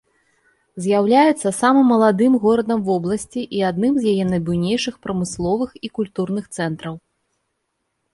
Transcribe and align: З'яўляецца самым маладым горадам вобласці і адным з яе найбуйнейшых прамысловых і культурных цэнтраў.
З'яўляецца 0.83 1.49
самым 1.57 1.85
маладым 1.93 2.37
горадам 2.45 2.79
вобласці 2.87 3.41
і 3.57 3.61
адным 3.69 3.93
з 3.99 4.13
яе 4.13 4.25
найбуйнейшых 4.31 4.97
прамысловых 5.05 5.77
і 5.89 5.93
культурных 6.01 6.49
цэнтраў. 6.61 6.95